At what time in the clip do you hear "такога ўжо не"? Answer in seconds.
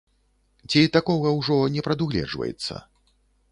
0.95-1.85